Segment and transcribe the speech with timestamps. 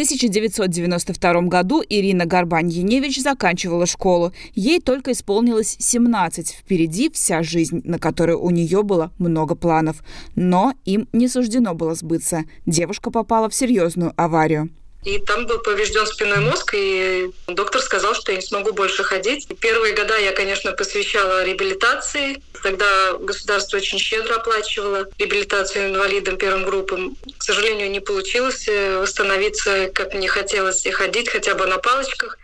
[0.00, 4.32] 1992 году Ирина Горбань-Яневич заканчивала школу.
[4.54, 6.52] Ей только исполнилось 17.
[6.52, 10.02] Впереди вся жизнь, на которую у нее было много планов.
[10.36, 12.44] Но им не суждено было сбыться.
[12.64, 14.70] Девушка попала в серьезную аварию.
[15.04, 19.46] И там был поврежден спинной мозг, и доктор сказал, что я не смогу больше ходить.
[19.48, 22.42] И первые года я, конечно, посвящала реабилитации.
[22.62, 27.16] Тогда государство очень щедро оплачивало реабилитацию инвалидам первым группам.
[27.38, 32.36] К сожалению, не получилось э, восстановиться, как мне хотелось, и ходить хотя бы на палочках.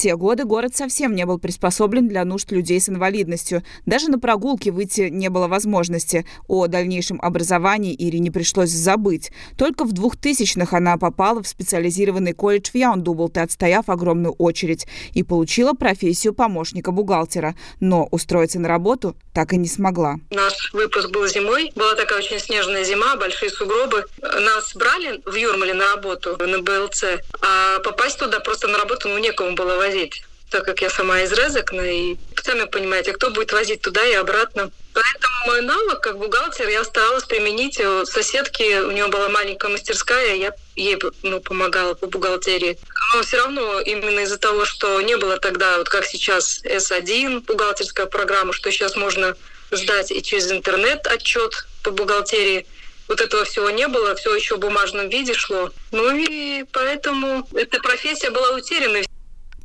[0.00, 3.62] Те годы город совсем не был приспособлен для нужд людей с инвалидностью.
[3.84, 6.24] Даже на прогулки выйти не было возможности.
[6.48, 9.30] О дальнейшем образовании Ирине пришлось забыть.
[9.58, 15.74] Только в 2000-х она попала в специализированный колледж в Яундублте, отстояв огромную очередь, и получила
[15.74, 17.54] профессию помощника бухгалтера.
[17.80, 20.16] Но устроиться на работу так и не смогла.
[20.30, 21.72] Наш выпуск был зимой.
[21.76, 24.06] Была такая очень снежная зима, большие сугробы.
[24.22, 27.04] Нас брали в Юрмале на работу, на БЛЦ,
[27.42, 31.32] а попасть туда просто на работу ну, некому было возить так как я сама из
[31.32, 34.70] Резекна, и сами понимаете, кто будет возить туда и обратно.
[34.92, 37.80] Поэтому мой навык как бухгалтер я старалась применить.
[37.80, 42.76] У соседки, у нее была маленькая мастерская, я ей ну, помогала по бухгалтерии.
[43.14, 48.06] Но все равно именно из-за того, что не было тогда, вот как сейчас, S1, бухгалтерская
[48.06, 49.36] программа, что сейчас можно
[49.70, 52.66] сдать и через интернет отчет по бухгалтерии,
[53.06, 55.70] вот этого всего не было, все еще в бумажном виде шло.
[55.92, 59.00] Ну и поэтому эта профессия была утеряна.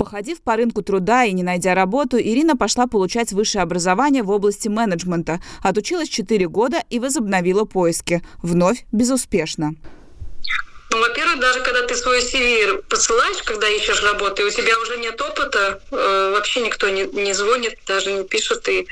[0.00, 4.66] Походив по рынку труда и не найдя работу, Ирина пошла получать высшее образование в области
[4.66, 5.40] менеджмента.
[5.62, 8.22] Отучилась 4 года и возобновила поиски.
[8.42, 9.74] Вновь безуспешно.
[10.90, 14.96] Ну, во-первых, даже когда ты свой CV посылаешь, когда ищешь работу, и у тебя уже
[14.96, 18.86] нет опыта, э, вообще никто не, не звонит, даже не пишет, и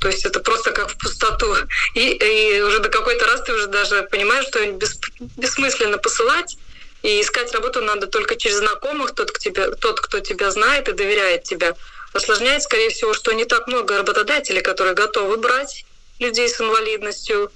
[0.00, 1.54] то есть это просто как в пустоту.
[1.94, 4.98] И, и уже до какой-то раз ты уже даже понимаешь, что бес,
[5.36, 6.56] бессмысленно посылать,
[7.06, 10.92] и искать работу надо только через знакомых, тот, кто тебя, тот, кто тебя знает и
[10.92, 11.76] доверяет тебя.
[12.12, 15.84] Осложняет, скорее всего, что не так много работодателей, которые готовы брать
[16.18, 17.52] людей с инвалидностью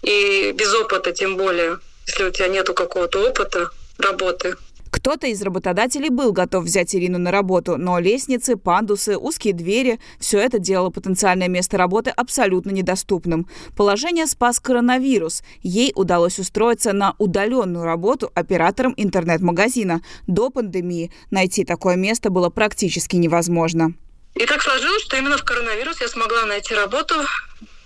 [0.00, 3.68] и без опыта тем более, если у тебя нету какого-то опыта
[3.98, 4.56] работы.
[4.90, 10.38] Кто-то из работодателей был готов взять Ирину на работу, но лестницы, пандусы, узкие двери– все
[10.38, 13.48] это делало потенциальное место работы абсолютно недоступным.
[13.76, 15.42] Положение спас коронавирус.
[15.62, 20.00] Ей удалось устроиться на удаленную работу оператором интернет-магазина.
[20.26, 23.92] До пандемии найти такое место было практически невозможно.
[24.34, 27.14] И так сложилось, что именно в коронавирус я смогла найти работу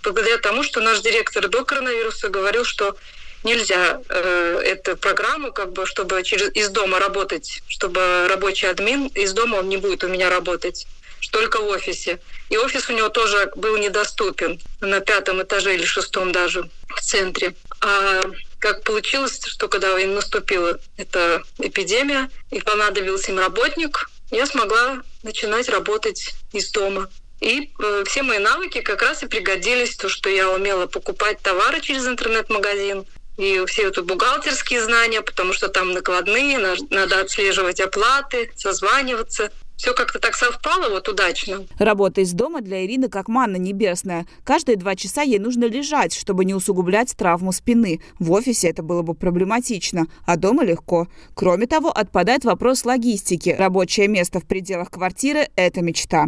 [0.03, 2.95] благодаря тому, что наш директор до коронавируса говорил, что
[3.43, 9.33] нельзя э, эту программу, как бы, чтобы через, из дома работать, чтобы рабочий админ из
[9.33, 10.87] дома он не будет у меня работать,
[11.31, 12.19] только в офисе.
[12.49, 17.55] И офис у него тоже был недоступен на пятом этаже или шестом даже в центре.
[17.81, 18.21] А
[18.59, 26.33] как получилось, что когда наступила эта эпидемия и понадобился им работник, я смогла начинать работать
[26.53, 27.09] из дома.
[27.41, 31.81] И э, все мои навыки как раз и пригодились, то, что я умела покупать товары
[31.81, 33.05] через интернет-магазин,
[33.37, 39.51] и все это бухгалтерские знания, потому что там накладные, надо отслеживать оплаты, созваниваться.
[39.75, 41.65] Все как-то так совпало вот удачно.
[41.79, 44.27] Работа из дома для Ирины как манна небесная.
[44.43, 47.99] Каждые два часа ей нужно лежать, чтобы не усугублять травму спины.
[48.19, 51.07] В офисе это было бы проблематично, а дома легко.
[51.33, 53.49] Кроме того, отпадает вопрос логистики.
[53.49, 56.27] Рабочее место в пределах квартиры– это мечта.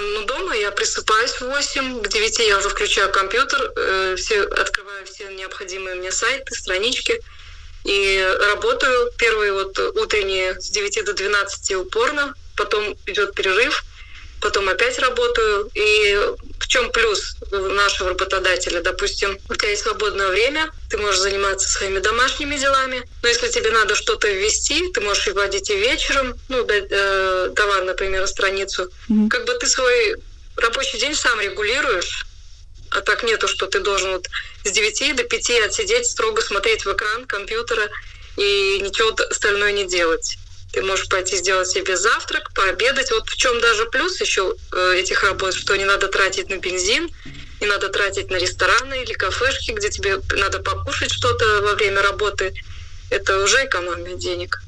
[0.00, 5.06] Ну, дома я присыпаюсь в 8, к 9 я уже включаю компьютер, э, все, открываю
[5.06, 7.20] все необходимые мне сайты, странички
[7.84, 13.84] и работаю первые вот утренние с 9 до 12 упорно, потом идет перерыв,
[14.40, 15.70] потом опять работаю.
[15.74, 16.18] И
[16.74, 18.80] чем плюс нашего работодателя?
[18.80, 23.70] Допустим, у тебя есть свободное время, ты можешь заниматься своими домашними делами, но если тебе
[23.70, 28.90] надо что-то ввести, ты можешь вводить и вечером, ну, э, товар, например, страницу.
[29.08, 29.28] Mm-hmm.
[29.28, 30.16] Как бы ты свой
[30.56, 32.26] рабочий день сам регулируешь,
[32.90, 34.26] а так нету, что ты должен вот
[34.64, 37.88] с 9 до 5 отсидеть, строго смотреть в экран компьютера
[38.36, 40.38] и ничего остальное не делать.
[40.74, 43.12] Ты можешь пойти сделать себе завтрак, пообедать.
[43.12, 47.08] Вот в чем даже плюс еще э, этих работ, что не надо тратить на бензин,
[47.60, 52.52] не надо тратить на рестораны или кафешки, где тебе надо покушать что-то во время работы.
[53.08, 54.62] Это уже экономия денег.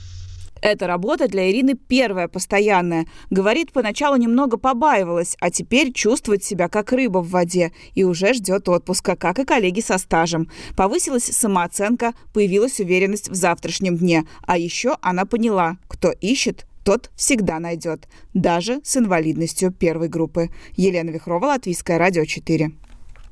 [0.62, 3.06] Эта работа для Ирины первая постоянная.
[3.30, 8.68] Говорит, поначалу немного побаивалась, а теперь чувствует себя как рыба в воде и уже ждет
[8.68, 10.50] отпуска, как и коллеги со стажем.
[10.76, 14.24] Повысилась самооценка, появилась уверенность в завтрашнем дне.
[14.42, 20.50] А еще она поняла, кто ищет, тот всегда найдет, даже с инвалидностью первой группы.
[20.76, 22.70] Елена Вихрова, Латвийское радио 4.